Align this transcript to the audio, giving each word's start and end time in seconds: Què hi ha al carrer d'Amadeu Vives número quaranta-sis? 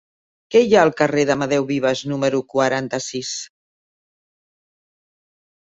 Què 0.53 0.61
hi 0.67 0.71
ha 0.75 0.79
al 0.83 0.91
carrer 1.01 1.25
d'Amadeu 1.29 1.67
Vives 1.73 2.01
número 2.13 2.41
quaranta-sis? 2.55 3.37